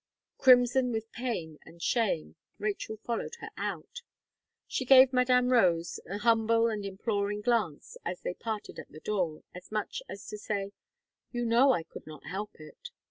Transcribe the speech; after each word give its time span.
Crimson 0.39 0.91
with 0.91 1.11
pain 1.11 1.59
and 1.63 1.79
shame, 1.79 2.35
Rachel 2.57 2.97
followed 2.97 3.35
her 3.39 3.51
out. 3.55 4.01
She 4.67 4.83
gave 4.83 5.13
Madame 5.13 5.49
Rose 5.49 5.99
an 6.07 6.17
humble 6.21 6.67
and 6.69 6.83
imploring 6.83 7.41
glance, 7.41 7.97
as 8.03 8.21
they 8.21 8.33
parted 8.33 8.79
at 8.79 8.89
the 8.89 8.99
door, 8.99 9.43
as 9.53 9.71
much, 9.71 10.01
as 10.09 10.25
to 10.29 10.39
say, 10.39 10.71
"You 11.31 11.45
know 11.45 11.71
I 11.71 11.83
could 11.83 12.07
not 12.07 12.25
help 12.25 12.55
it." 12.59 12.89